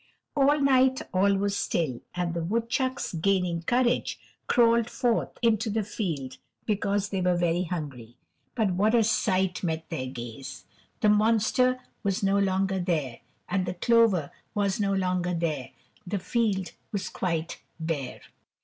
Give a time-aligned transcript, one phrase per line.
[0.35, 6.37] At night all was still, and the woodchucks, gaining courage, crawled forth into the field
[6.65, 8.15] because they were very hungry.
[8.55, 10.65] But what a sight met their gaze!
[11.01, 15.69] The monster was no longer there, and the clover was no longer there;
[16.07, 18.21] the field was quite bare.